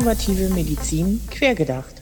[0.00, 2.00] Innovative Medizin quergedacht.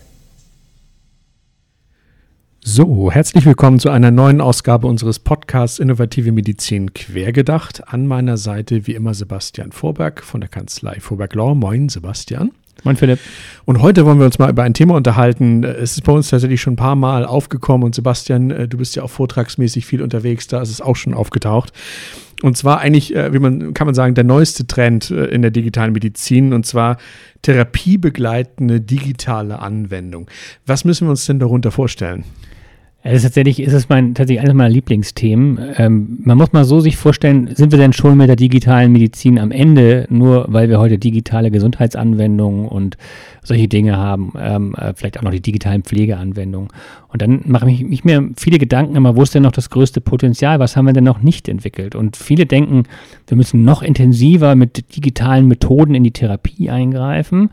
[2.61, 7.89] So, herzlich willkommen zu einer neuen Ausgabe unseres Podcasts Innovative Medizin quergedacht.
[7.89, 11.57] An meiner Seite wie immer Sebastian Vorberg von der Kanzlei Vorberg Law.
[11.57, 12.53] Moin, Sebastian.
[12.85, 13.19] Moin Philipp.
[13.65, 15.65] Und heute wollen wir uns mal über ein Thema unterhalten.
[15.65, 18.95] Es ist bei uns tatsächlich schon ein paar Mal aufgekommen und Sebastian, äh, du bist
[18.95, 21.73] ja auch vortragsmäßig viel unterwegs, da ist es auch schon aufgetaucht.
[22.43, 25.51] Und zwar eigentlich, äh, wie man kann man sagen, der neueste Trend äh, in der
[25.51, 26.99] digitalen Medizin und zwar
[27.43, 30.31] therapiebegleitende digitale Anwendung.
[30.67, 32.25] Was müssen wir uns denn darunter vorstellen?
[33.05, 35.59] Es ist tatsächlich, ist es mein, tatsächlich eines meiner Lieblingsthemen.
[35.77, 39.39] Ähm, man muss mal so sich vorstellen, sind wir denn schon mit der digitalen Medizin
[39.39, 42.97] am Ende, nur weil wir heute digitale Gesundheitsanwendungen und
[43.45, 46.71] solche Dinge haben, ähm, äh, vielleicht auch noch die digitalen Pflegeanwendungen.
[47.07, 50.01] Und dann mache ich, ich mir viele Gedanken immer, wo ist denn noch das größte
[50.01, 50.59] Potenzial?
[50.59, 51.95] Was haben wir denn noch nicht entwickelt?
[51.95, 52.83] Und viele denken,
[53.29, 57.51] wir müssen noch intensiver mit digitalen Methoden in die Therapie eingreifen.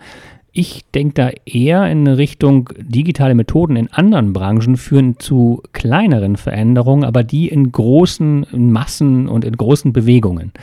[0.58, 7.04] Ich denke da eher in Richtung digitale Methoden in anderen Branchen führen zu kleineren Veränderungen,
[7.04, 10.54] aber die in großen Massen und in großen Bewegungen.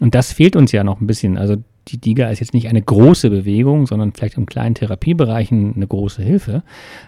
[0.00, 1.36] Und das fehlt uns ja noch ein bisschen.
[1.36, 1.56] Also
[1.88, 6.22] die DIGA ist jetzt nicht eine große Bewegung, sondern vielleicht in kleinen Therapiebereichen eine große
[6.22, 6.62] Hilfe.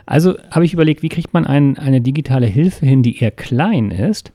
[0.04, 3.90] Also habe ich überlegt, wie kriegt man ein, eine digitale Hilfe hin, die eher klein
[3.90, 4.32] ist,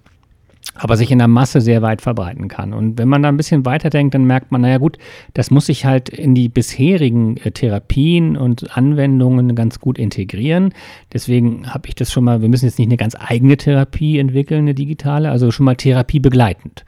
[0.75, 2.73] aber sich in der Masse sehr weit verbreiten kann.
[2.73, 4.97] Und wenn man da ein bisschen weiterdenkt, dann merkt man, naja gut,
[5.33, 10.73] das muss sich halt in die bisherigen äh, Therapien und Anwendungen ganz gut integrieren.
[11.11, 14.61] Deswegen habe ich das schon mal, wir müssen jetzt nicht eine ganz eigene Therapie entwickeln,
[14.61, 16.85] eine digitale, also schon mal therapiebegleitend.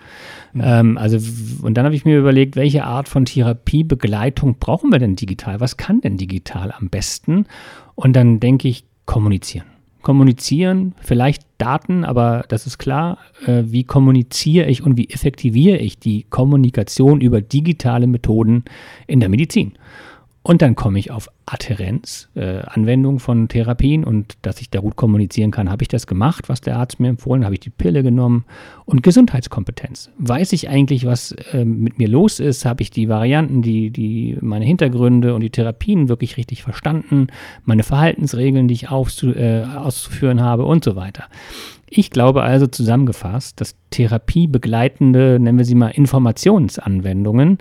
[0.53, 0.61] Mhm.
[0.63, 1.17] Ähm, also,
[1.61, 5.59] und dann habe ich mir überlegt, welche Art von Therapiebegleitung brauchen wir denn digital?
[5.59, 7.45] Was kann denn digital am besten?
[7.93, 9.74] Und dann denke ich, kommunizieren
[10.05, 13.17] kommunizieren, vielleicht Daten, aber das ist klar,
[13.47, 18.65] äh, wie kommuniziere ich und wie effektiviere ich die Kommunikation über digitale Methoden
[19.07, 19.73] in der Medizin.
[20.47, 24.95] Und dann komme ich auf Adherenz, äh, Anwendung von Therapien und dass ich da gut
[24.95, 28.03] kommunizieren kann, habe ich das gemacht, was der Arzt mir empfohlen, habe ich die Pille
[28.03, 28.45] genommen
[28.85, 30.11] und Gesundheitskompetenz.
[30.19, 32.63] Weiß ich eigentlich, was äh, mit mir los ist?
[32.63, 37.25] Habe ich die Varianten, die, die, meine Hintergründe und die Therapien wirklich richtig verstanden?
[37.63, 41.23] Meine Verhaltensregeln, die ich aufzu, äh, auszuführen habe und so weiter.
[41.89, 47.57] Ich glaube also zusammengefasst, dass therapiebegleitende, nennen wir sie mal Informationsanwendungen,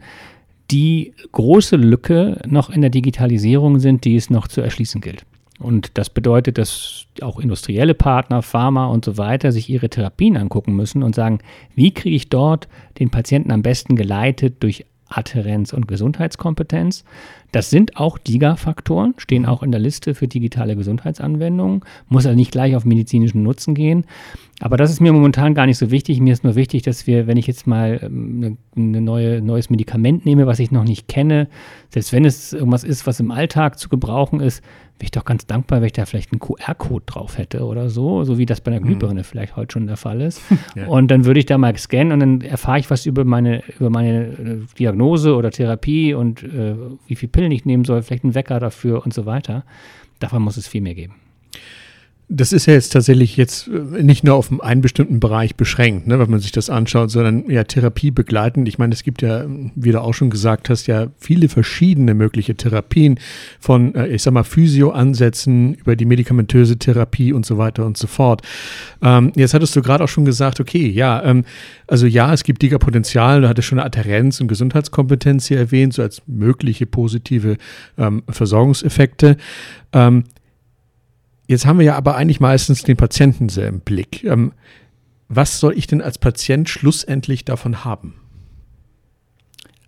[0.70, 5.25] die große Lücke noch in der Digitalisierung sind, die es noch zu erschließen gilt.
[5.60, 10.75] Und das bedeutet, dass auch industrielle Partner, Pharma und so weiter sich ihre Therapien angucken
[10.75, 11.38] müssen und sagen,
[11.75, 17.04] wie kriege ich dort den Patienten am besten geleitet durch Adherenz und Gesundheitskompetenz.
[17.54, 22.50] Das sind auch DIGA-Faktoren, stehen auch in der Liste für digitale Gesundheitsanwendungen, muss also nicht
[22.50, 24.06] gleich auf medizinischen Nutzen gehen.
[24.59, 26.20] Aber das ist mir momentan gar nicht so wichtig.
[26.20, 29.70] Mir ist nur wichtig, dass wir, wenn ich jetzt mal ein ähm, ne neue, neues
[29.70, 31.48] Medikament nehme, was ich noch nicht kenne,
[31.91, 34.62] selbst wenn es irgendwas ist, was im Alltag zu gebrauchen ist,
[34.98, 38.22] wäre ich doch ganz dankbar, wenn ich da vielleicht einen QR-Code drauf hätte oder so,
[38.22, 38.84] so wie das bei der mhm.
[38.84, 39.25] Glühbirne mhm.
[39.25, 40.41] vielleicht heute schon der Fall ist.
[40.76, 40.87] ja.
[40.87, 43.91] Und dann würde ich da mal scannen und dann erfahre ich was über meine, über
[43.91, 46.76] meine äh, Diagnose oder Therapie und äh,
[47.09, 49.65] wie viel Pillen ich nehmen soll, vielleicht einen Wecker dafür und so weiter.
[50.19, 51.15] Davon muss es viel mehr geben.
[52.28, 56.18] Das ist ja jetzt tatsächlich jetzt äh, nicht nur auf einen bestimmten Bereich beschränkt, ne,
[56.18, 58.66] wenn man sich das anschaut, sondern ja Therapie begleitend.
[58.66, 62.54] Ich meine, es gibt ja, wie du auch schon gesagt hast, ja viele verschiedene mögliche
[62.54, 63.20] Therapien
[63.60, 68.06] von, äh, ich sag mal, Physio-Ansätzen über die medikamentöse Therapie und so weiter und so
[68.06, 68.40] fort.
[69.02, 71.44] Ähm, jetzt hattest du gerade auch schon gesagt, okay, ja, ähm,
[71.86, 76.00] also ja, es gibt Diga-Potenzial, du hattest schon eine Adherenz und Gesundheitskompetenz hier erwähnt, so
[76.00, 77.58] als mögliche positive
[77.98, 79.36] ähm, Versorgungseffekte.
[79.92, 80.24] Ähm,
[81.47, 84.25] Jetzt haben wir ja aber eigentlich meistens den Patienten sehr im Blick.
[84.25, 84.53] Ähm,
[85.28, 88.15] was soll ich denn als Patient schlussendlich davon haben?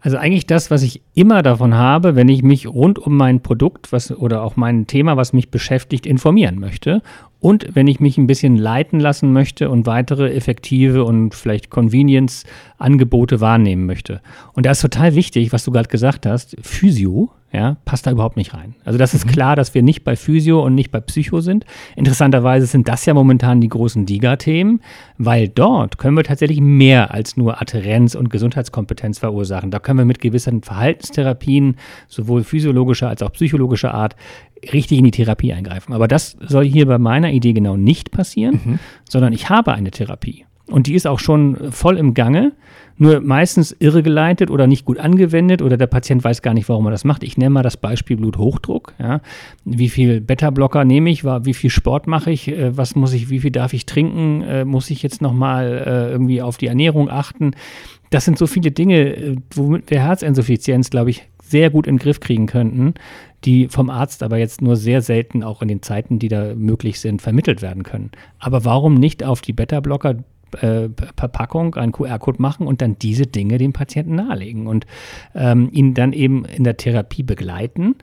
[0.07, 3.91] Also eigentlich das, was ich immer davon habe, wenn ich mich rund um mein Produkt
[3.91, 7.03] was, oder auch mein Thema, was mich beschäftigt, informieren möchte.
[7.41, 13.41] Und wenn ich mich ein bisschen leiten lassen möchte und weitere effektive und vielleicht Convenience-Angebote
[13.41, 14.21] wahrnehmen möchte.
[14.53, 18.37] Und da ist total wichtig, was du gerade gesagt hast, Physio ja, passt da überhaupt
[18.37, 18.75] nicht rein.
[18.85, 19.31] Also das ist mhm.
[19.31, 21.65] klar, dass wir nicht bei Physio und nicht bei Psycho sind.
[21.97, 24.83] Interessanterweise sind das ja momentan die großen DIGA-Themen,
[25.17, 29.71] weil dort können wir tatsächlich mehr als nur Adherenz und Gesundheitskompetenz verursachen.
[29.71, 31.77] Da können wir mit gewissen Verhaltenstherapien,
[32.09, 34.17] sowohl physiologischer als auch psychologischer Art,
[34.73, 35.95] richtig in die Therapie eingreifen.
[35.95, 38.79] Aber das soll hier bei meiner Idee genau nicht passieren, mhm.
[39.09, 40.45] sondern ich habe eine Therapie.
[40.69, 42.53] Und die ist auch schon voll im Gange,
[42.99, 46.91] nur meistens irregeleitet oder nicht gut angewendet oder der Patient weiß gar nicht, warum er
[46.91, 47.23] das macht.
[47.23, 48.95] Ich nenne mal das Beispiel Bluthochdruck.
[48.99, 49.21] Ja.
[49.65, 53.41] Wie viel Beta-Blocker nehme ich, wie viel Sport mache ich, äh, was muss ich, wie
[53.41, 57.53] viel darf ich trinken, äh, muss ich jetzt nochmal äh, irgendwie auf die Ernährung achten.
[58.11, 62.21] Das sind so viele Dinge, womit wir Herzinsuffizienz, glaube ich, sehr gut in den Griff
[62.21, 62.95] kriegen könnten,
[63.45, 67.01] die vom Arzt aber jetzt nur sehr selten auch in den Zeiten, die da möglich
[67.01, 68.11] sind, vermittelt werden können.
[68.39, 70.17] Aber warum nicht auf die Beta-Blocker
[70.61, 74.87] äh, Verpackung einen QR-Code machen und dann diese Dinge dem Patienten nahelegen und
[75.35, 77.97] ähm, ihn dann eben in der Therapie begleiten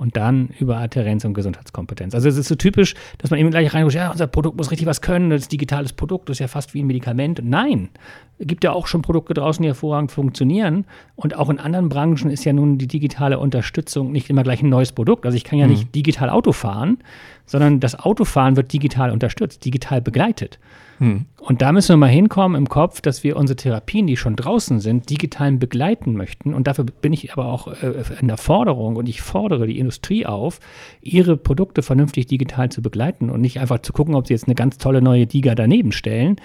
[0.00, 2.14] und dann über Adherenz und Gesundheitskompetenz.
[2.14, 4.86] Also es ist so typisch, dass man eben gleich reinguckt, ja, unser Produkt muss richtig
[4.86, 7.42] was können, das ist ein digitales Produkt, das ist ja fast wie ein Medikament.
[7.44, 7.90] Nein,
[8.38, 10.86] es gibt ja auch schon Produkte draußen, die hervorragend funktionieren.
[11.16, 14.70] Und auch in anderen Branchen ist ja nun die digitale Unterstützung nicht immer gleich ein
[14.70, 15.26] neues Produkt.
[15.26, 15.72] Also ich kann ja mhm.
[15.72, 16.96] nicht digital Auto fahren,
[17.44, 20.58] sondern das Autofahren wird digital unterstützt, digital begleitet.
[21.00, 21.24] Hm.
[21.38, 24.80] Und da müssen wir mal hinkommen im Kopf, dass wir unsere Therapien, die schon draußen
[24.80, 26.52] sind, digital begleiten möchten.
[26.52, 30.26] Und dafür bin ich aber auch äh, in der Forderung und ich fordere die Industrie
[30.26, 30.60] auf,
[31.00, 34.54] ihre Produkte vernünftig digital zu begleiten und nicht einfach zu gucken, ob sie jetzt eine
[34.54, 36.36] ganz tolle neue Diga daneben stellen.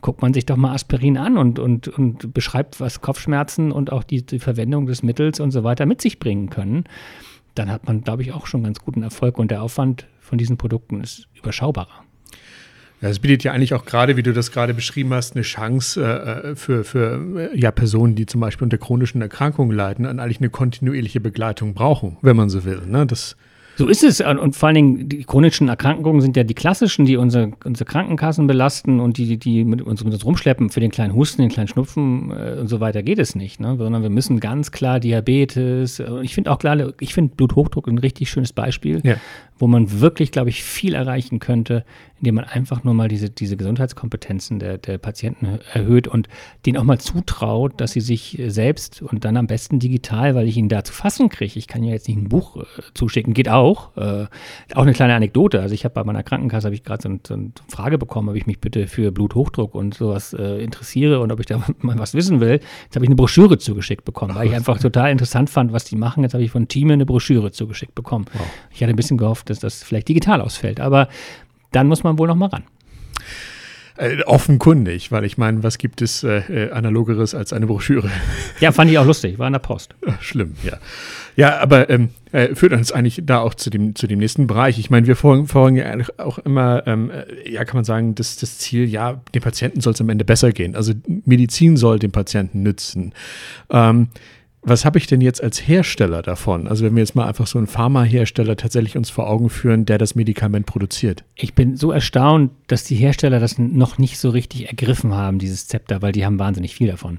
[0.00, 4.02] Guckt man sich doch mal Aspirin an und, und, und beschreibt, was Kopfschmerzen und auch
[4.02, 6.84] die, die Verwendung des Mittels und so weiter mit sich bringen können.
[7.54, 10.56] Dann hat man, glaube ich, auch schon ganz guten Erfolg und der Aufwand von diesen
[10.56, 12.02] Produkten ist überschaubarer.
[13.02, 16.02] Ja, es bietet ja eigentlich auch gerade, wie du das gerade beschrieben hast, eine Chance
[16.02, 20.50] äh, für, für ja, Personen, die zum Beispiel unter chronischen Erkrankungen leiden, an eigentlich eine
[20.50, 22.80] kontinuierliche Begleitung brauchen, wenn man so will.
[22.86, 23.04] Ne?
[23.04, 23.36] Das
[23.76, 24.20] so ist es.
[24.20, 28.46] Und vor allen Dingen, die chronischen Erkrankungen sind ja die klassischen, die unsere, unsere Krankenkassen
[28.46, 30.68] belasten und die, die mit uns, mit uns rumschleppen.
[30.68, 33.60] Für den kleinen Husten, den kleinen Schnupfen äh, und so weiter geht es nicht.
[33.60, 33.76] Ne?
[33.78, 36.00] Sondern wir müssen ganz klar Diabetes.
[36.00, 39.16] Äh, ich finde auch klar, ich finde Bluthochdruck ein richtig schönes Beispiel, ja.
[39.62, 41.84] Wo man wirklich, glaube ich, viel erreichen könnte,
[42.22, 46.28] indem man einfach nur mal diese, diese Gesundheitskompetenzen der, der Patienten erhöht und
[46.66, 50.56] denen auch mal zutraut, dass sie sich selbst und dann am besten digital, weil ich
[50.56, 51.58] ihn da zu fassen kriege.
[51.58, 52.64] Ich kann ja jetzt nicht ein Buch äh,
[52.94, 53.96] zuschicken, geht auch.
[53.96, 54.26] Äh,
[54.74, 55.60] auch eine kleine Anekdote.
[55.60, 58.34] Also ich habe bei meiner Krankenkasse habe ich gerade so, so, eine Frage bekommen, ob
[58.34, 62.14] ich mich bitte für Bluthochdruck und sowas äh, interessiere und ob ich da mal was
[62.14, 62.60] wissen will.
[62.84, 65.96] Jetzt habe ich eine Broschüre zugeschickt bekommen, weil ich einfach total interessant fand, was die
[65.96, 66.24] machen.
[66.24, 68.26] Jetzt habe ich von Team eine Broschüre zugeschickt bekommen.
[68.32, 68.42] Wow.
[68.70, 71.08] Ich hatte ein bisschen gehofft, dass das vielleicht digital ausfällt, aber
[71.72, 72.64] dann muss man wohl noch mal ran.
[73.96, 78.10] Äh, offenkundig, weil ich meine, was gibt es äh, äh, analogeres als eine Broschüre?
[78.58, 79.94] Ja, fand ich auch lustig, war in der Post.
[80.20, 80.78] Schlimm, ja.
[81.36, 84.78] Ja, aber ähm, äh, führt uns eigentlich da auch zu dem, zu dem nächsten Bereich.
[84.78, 88.58] Ich meine, wir folgen, ja auch immer, ähm, äh, ja, kann man sagen, das, das
[88.58, 90.74] Ziel, ja, dem Patienten soll es am Ende besser gehen.
[90.74, 90.94] Also
[91.26, 93.12] Medizin soll dem Patienten nützen.
[93.70, 94.08] Ähm,
[94.62, 96.68] was habe ich denn jetzt als Hersteller davon?
[96.68, 99.98] Also wenn wir jetzt mal einfach so einen Pharmahersteller tatsächlich uns vor Augen führen, der
[99.98, 101.24] das Medikament produziert.
[101.34, 105.66] Ich bin so erstaunt, dass die Hersteller das noch nicht so richtig ergriffen haben, dieses
[105.66, 107.18] Zepter, weil die haben wahnsinnig viel davon.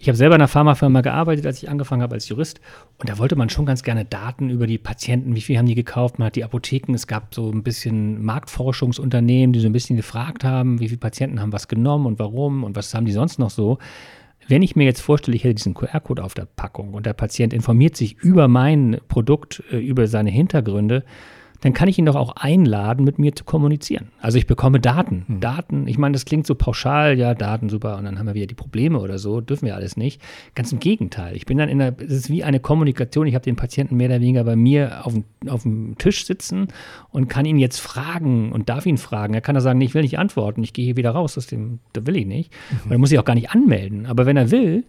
[0.00, 2.60] Ich habe selber in einer Pharmafirma gearbeitet, als ich angefangen habe als Jurist.
[2.98, 5.74] Und da wollte man schon ganz gerne Daten über die Patienten, wie viel haben die
[5.74, 6.18] gekauft.
[6.18, 10.44] Man hat die Apotheken, es gab so ein bisschen Marktforschungsunternehmen, die so ein bisschen gefragt
[10.44, 13.50] haben, wie viele Patienten haben was genommen und warum und was haben die sonst noch
[13.50, 13.78] so.
[14.48, 17.52] Wenn ich mir jetzt vorstelle, ich hätte diesen QR-Code auf der Packung und der Patient
[17.52, 21.04] informiert sich über mein Produkt, äh, über seine Hintergründe,
[21.60, 24.08] dann kann ich ihn doch auch einladen, mit mir zu kommunizieren.
[24.20, 25.24] Also ich bekomme Daten.
[25.26, 25.40] Hm.
[25.40, 28.46] Daten, ich meine, das klingt so pauschal, ja, Daten, super, und dann haben wir wieder
[28.46, 30.20] die Probleme oder so, dürfen wir alles nicht.
[30.54, 31.34] Ganz im Gegenteil.
[31.34, 34.08] Ich bin dann in der, es ist wie eine Kommunikation, ich habe den Patienten mehr
[34.08, 35.14] oder weniger bei mir auf,
[35.48, 36.68] auf dem Tisch sitzen
[37.10, 39.34] und kann ihn jetzt fragen und darf ihn fragen.
[39.34, 41.46] Er kann da sagen, nee, ich will nicht antworten, ich gehe hier wieder raus, das,
[41.46, 42.52] dem, das will ich nicht.
[42.52, 42.78] Mhm.
[42.84, 44.06] Und dann muss ich auch gar nicht anmelden.
[44.06, 44.84] Aber wenn er will,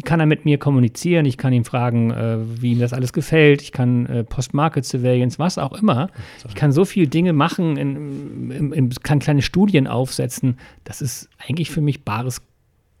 [0.00, 3.60] kann er mit mir kommunizieren, ich kann ihn fragen, äh, wie ihm das alles gefällt,
[3.60, 6.08] ich kann äh, Post-Market Surveillance, was auch immer.
[6.48, 10.56] Ich kann so viele Dinge machen, in, in, in, kann kleine Studien aufsetzen.
[10.84, 12.40] Das ist eigentlich für mich bares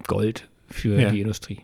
[0.06, 1.10] Gold für ja.
[1.10, 1.60] die Industrie.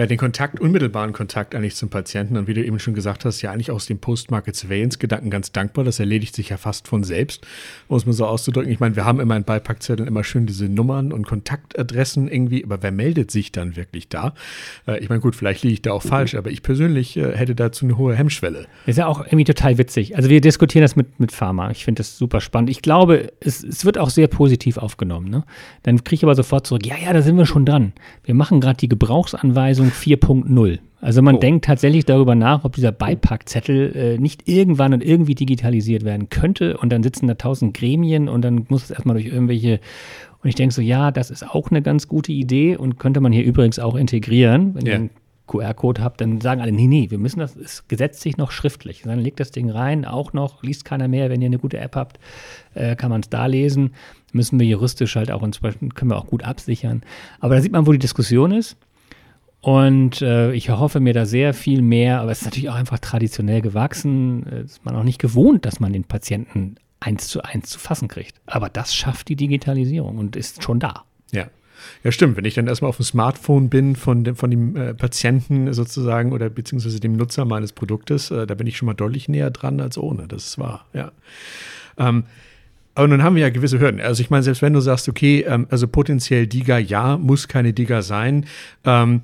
[0.00, 3.42] Ja, den Kontakt, unmittelbaren Kontakt eigentlich zum Patienten und wie du eben schon gesagt hast,
[3.42, 5.84] ja eigentlich aus dem Post-Market Surveillance-Gedanken ganz dankbar.
[5.84, 7.46] Das erledigt sich ja fast von selbst,
[7.90, 8.72] muss man so auszudrücken.
[8.72, 12.82] Ich meine, wir haben immer in Beipackzetteln immer schön diese Nummern und Kontaktadressen irgendwie, aber
[12.82, 14.32] wer meldet sich dann wirklich da?
[14.88, 17.54] Äh, ich meine, gut, vielleicht liege ich da auch falsch, aber ich persönlich äh, hätte
[17.54, 18.68] dazu eine hohe Hemmschwelle.
[18.86, 20.16] ist ja auch irgendwie total witzig.
[20.16, 21.72] Also wir diskutieren das mit, mit Pharma.
[21.72, 22.70] Ich finde das super spannend.
[22.70, 25.28] Ich glaube, es, es wird auch sehr positiv aufgenommen.
[25.28, 25.44] Ne?
[25.82, 27.92] Dann kriege ich aber sofort zurück, ja, ja, da sind wir schon dran.
[28.24, 30.78] Wir machen gerade die Gebrauchsanweisung 4.0.
[31.00, 31.38] Also man oh.
[31.38, 36.76] denkt tatsächlich darüber nach, ob dieser Beipackzettel äh, nicht irgendwann und irgendwie digitalisiert werden könnte.
[36.76, 39.80] Und dann sitzen da tausend Gremien und dann muss es erstmal durch irgendwelche.
[40.42, 43.32] Und ich denke so, ja, das ist auch eine ganz gute Idee und könnte man
[43.32, 44.74] hier übrigens auch integrieren.
[44.74, 44.92] Wenn ja.
[44.92, 45.10] ihr einen
[45.50, 49.02] QR-Code habt, dann sagen alle, nee, nee, wir müssen das, es gesetzt sich noch schriftlich.
[49.02, 51.28] Dann legt das Ding rein, auch noch, liest keiner mehr.
[51.28, 52.20] Wenn ihr eine gute App habt,
[52.74, 53.94] äh, kann man es da lesen.
[54.32, 57.02] Müssen wir juristisch halt auch können wir auch gut absichern.
[57.40, 58.76] Aber da sieht man, wo die Diskussion ist.
[59.60, 62.98] Und äh, ich hoffe mir da sehr viel mehr, aber es ist natürlich auch einfach
[62.98, 64.44] traditionell gewachsen.
[64.44, 68.40] Ist man auch nicht gewohnt, dass man den Patienten eins zu eins zu fassen kriegt.
[68.46, 71.04] Aber das schafft die Digitalisierung und ist schon da.
[71.32, 71.46] Ja.
[72.04, 72.36] Ja, stimmt.
[72.36, 76.32] Wenn ich dann erstmal auf dem Smartphone bin von dem, von dem äh, Patienten sozusagen
[76.32, 79.80] oder beziehungsweise dem Nutzer meines Produktes, äh, da bin ich schon mal deutlich näher dran
[79.80, 80.28] als ohne.
[80.28, 81.10] Das ist wahr, ja.
[81.96, 82.24] Ähm,
[82.94, 84.00] aber nun haben wir ja gewisse Hürden.
[84.00, 87.72] Also ich meine, selbst wenn du sagst, okay, ähm, also potenziell Diga ja, muss keine
[87.72, 88.44] Diga sein.
[88.84, 89.22] Ähm,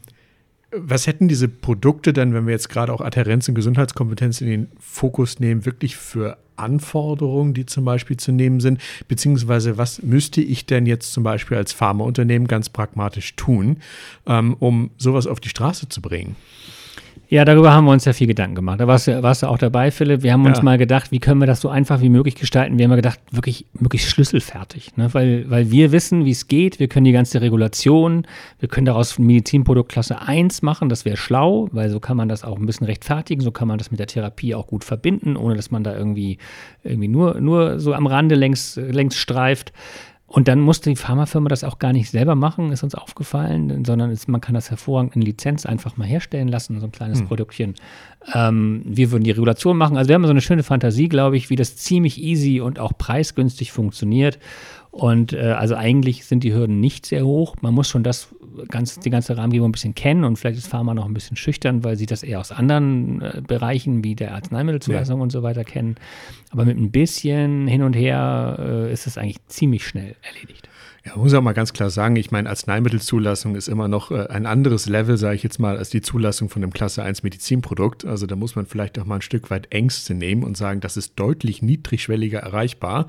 [0.73, 4.69] was hätten diese Produkte dann, wenn wir jetzt gerade auch Adherenz und Gesundheitskompetenz in den
[4.81, 8.81] Fokus nehmen, wirklich für Anforderungen, die zum Beispiel zu nehmen sind?
[9.09, 13.79] Beziehungsweise was müsste ich denn jetzt zum Beispiel als Pharmaunternehmen ganz pragmatisch tun,
[14.27, 16.37] ähm, um sowas auf die Straße zu bringen?
[17.29, 18.79] Ja, darüber haben wir uns ja viel Gedanken gemacht.
[18.79, 20.23] Da warst du, warst du auch dabei, Philipp.
[20.23, 20.51] Wir haben ja.
[20.51, 22.79] uns mal gedacht, wie können wir das so einfach wie möglich gestalten?
[22.79, 24.97] Wir haben gedacht, wirklich, wirklich schlüsselfertig.
[24.97, 25.13] Ne?
[25.13, 26.79] Weil, weil wir wissen, wie es geht.
[26.79, 28.27] Wir können die ganze Regulation,
[28.61, 30.89] wir können daraus Medizinprodukt Klasse 1 machen.
[30.89, 33.41] Das wäre schlau, weil so kann man das auch ein bisschen rechtfertigen.
[33.43, 36.39] So kann man das mit der Therapie auch gut verbinden, ohne dass man da irgendwie,
[36.85, 39.73] irgendwie nur, nur so am Rande längs, längs streift.
[40.29, 44.11] Und dann musste die Pharmafirma das auch gar nicht selber machen, ist uns aufgefallen, sondern
[44.11, 47.29] es, man kann das hervorragend in Lizenz einfach mal herstellen lassen, so ein kleines hm.
[47.29, 47.75] Produktchen.
[48.35, 49.97] Ähm, wir würden die Regulation machen.
[49.97, 52.93] Also wir haben so eine schöne Fantasie, glaube ich, wie das ziemlich easy und auch
[52.99, 54.41] preisgünstig funktioniert.
[54.91, 57.55] Und äh, also eigentlich sind die Hürden nicht sehr hoch.
[57.61, 58.35] Man muss schon das
[58.69, 61.85] ganz, die ganze Rahmengebung ein bisschen kennen und vielleicht ist Pharma noch ein bisschen schüchtern,
[61.85, 65.23] weil sie das eher aus anderen äh, Bereichen wie der Arzneimittelzulassung ja.
[65.23, 65.97] und so weiter kennen.
[66.51, 70.69] Aber mit ein bisschen hin und her äh, ist es eigentlich ziemlich schnell erledigt.
[71.07, 74.45] Ja, muss auch mal ganz klar sagen, ich meine, Arzneimittelzulassung ist immer noch äh, ein
[74.45, 78.05] anderes Level, sage ich jetzt mal, als die Zulassung von einem Klasse 1 Medizinprodukt.
[78.05, 80.97] Also da muss man vielleicht auch mal ein Stück weit Ängste nehmen und sagen, das
[80.97, 83.07] ist deutlich niedrigschwelliger erreichbar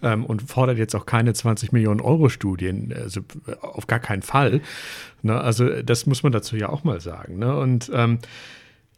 [0.00, 4.22] ähm, und fordert jetzt auch keine 20 Millionen Euro Studien, also äh, auf gar keinen
[4.22, 4.60] Fall.
[5.22, 5.40] Ne?
[5.40, 7.40] Also das muss man dazu ja auch mal sagen.
[7.40, 7.56] Ne?
[7.56, 8.20] Und ähm,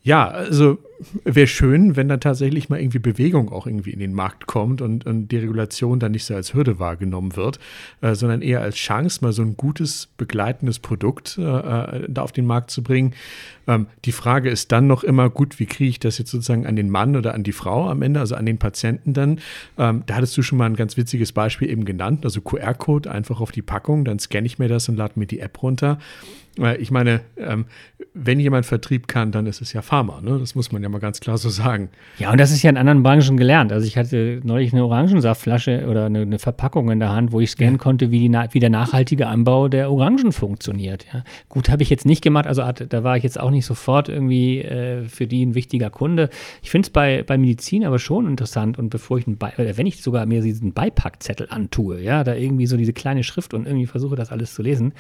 [0.04, 0.78] ja, also
[1.25, 5.06] wäre schön, wenn da tatsächlich mal irgendwie Bewegung auch irgendwie in den Markt kommt und,
[5.06, 7.59] und die Regulation dann nicht so als Hürde wahrgenommen wird,
[8.00, 12.32] äh, sondern eher als Chance, mal so ein gutes begleitendes Produkt äh, äh, da auf
[12.32, 13.14] den Markt zu bringen.
[13.66, 16.76] Ähm, die Frage ist dann noch immer, gut, wie kriege ich das jetzt sozusagen an
[16.76, 19.40] den Mann oder an die Frau am Ende, also an den Patienten dann?
[19.78, 23.40] Ähm, da hattest du schon mal ein ganz witziges Beispiel eben genannt, also QR-Code einfach
[23.40, 25.99] auf die Packung, dann scanne ich mir das und lade mir die App runter.
[26.78, 27.64] Ich meine, ähm,
[28.12, 30.21] wenn jemand Vertrieb kann, dann ist es ja Pharma.
[30.21, 30.38] Ne?
[30.38, 31.88] Das muss man ja mal ganz klar so sagen.
[32.18, 33.73] Ja, und das ist ja in anderen Branchen gelernt.
[33.73, 37.50] Also ich hatte neulich eine Orangensaftflasche oder eine, eine Verpackung in der Hand, wo ich
[37.50, 41.06] scannen konnte, wie, die, wie, der nachhaltige Anbau der Orangen funktioniert.
[41.12, 41.25] Ja.
[41.49, 42.47] Gut, habe ich jetzt nicht gemacht.
[42.47, 46.28] Also da war ich jetzt auch nicht sofort irgendwie äh, für die ein wichtiger Kunde.
[46.62, 48.78] Ich finde es bei, bei Medizin aber schon interessant.
[48.78, 52.66] Und bevor ich einen Be wenn ich sogar mir diesen Beipackzettel antue, ja, da irgendwie
[52.66, 54.92] so diese kleine Schrift und irgendwie versuche, das alles zu lesen,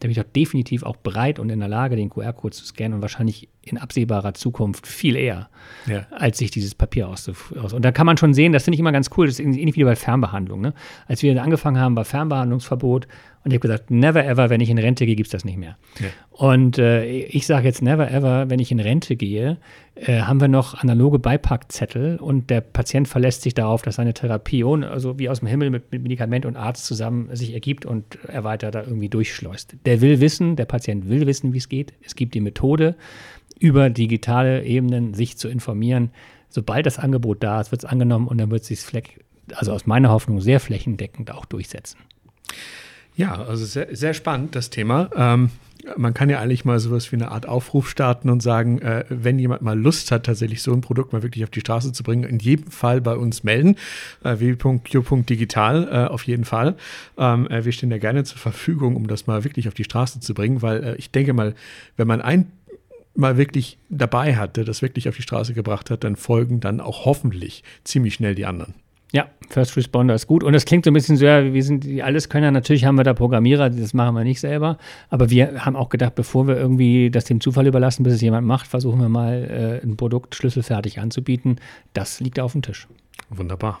[0.00, 2.94] da bin ich doch definitiv auch bereit und in der Lage, den QR-Code zu scannen
[2.94, 5.50] und wahrscheinlich in absehbarer Zukunft viel eher,
[5.86, 6.06] ja.
[6.10, 7.70] als sich dieses Papier auszuführen.
[7.72, 9.76] Und da kann man schon sehen, das finde ich immer ganz cool, das ist ähnlich
[9.76, 10.62] wie bei Fernbehandlung.
[10.62, 10.72] Ne?
[11.06, 13.06] Als wir angefangen haben, war Fernbehandlungsverbot
[13.44, 15.58] und ich habe gesagt, never ever, wenn ich in Rente gehe, gibt es das nicht
[15.58, 15.76] mehr.
[15.98, 16.08] Ja.
[16.30, 19.58] Und äh, ich sage jetzt never ever, wenn ich in Rente gehe,
[19.94, 24.64] äh, haben wir noch analoge Beipackzettel und der Patient verlässt sich darauf, dass seine Therapie,
[24.64, 28.44] also wie aus dem Himmel mit, mit Medikament und Arzt zusammen sich ergibt und er
[28.44, 29.76] weiter da irgendwie durchschleust.
[29.84, 31.92] Der will wissen, der Patient will wissen, wie es geht.
[32.02, 32.96] Es gibt die Methode,
[33.58, 36.10] über digitale Ebenen sich zu informieren.
[36.48, 39.86] Sobald das Angebot da ist, wird es angenommen und dann wird sich Fleck, also aus
[39.86, 41.98] meiner Hoffnung sehr flächendeckend auch durchsetzen.
[43.16, 45.10] Ja, also sehr, sehr spannend, das Thema.
[45.14, 45.50] Ähm,
[45.96, 49.38] man kann ja eigentlich mal sowas wie eine Art Aufruf starten und sagen, äh, wenn
[49.38, 52.24] jemand mal Lust hat, tatsächlich so ein Produkt mal wirklich auf die Straße zu bringen,
[52.24, 53.76] in jedem Fall bei uns melden.
[54.24, 56.76] Äh, www.q.digital äh, auf jeden Fall.
[57.18, 60.20] Ähm, äh, wir stehen ja gerne zur Verfügung, um das mal wirklich auf die Straße
[60.20, 61.54] zu bringen, weil äh, ich denke mal,
[61.96, 62.50] wenn man ein
[63.14, 66.80] mal wirklich dabei hat, der das wirklich auf die Straße gebracht hat, dann folgen dann
[66.80, 68.74] auch hoffentlich ziemlich schnell die anderen.
[69.12, 70.44] Ja, First Responder ist gut.
[70.44, 72.50] Und das klingt so ein bisschen so, ja, wir sind die Alleskönner.
[72.52, 74.78] Natürlich haben wir da Programmierer, das machen wir nicht selber.
[75.08, 78.46] Aber wir haben auch gedacht, bevor wir irgendwie das dem Zufall überlassen, bis es jemand
[78.46, 81.56] macht, versuchen wir mal, äh, ein Produkt schlüsselfertig anzubieten.
[81.92, 82.86] Das liegt auf dem Tisch.
[83.30, 83.80] Wunderbar.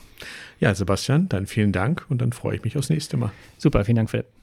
[0.58, 3.30] Ja, Sebastian, dann vielen Dank und dann freue ich mich aufs nächste Mal.
[3.58, 4.39] Super, vielen Dank, Philipp.